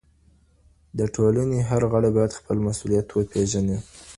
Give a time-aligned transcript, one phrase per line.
[0.97, 3.77] د ټولني هر غړی بايد خپل مسؤليت وپېژني.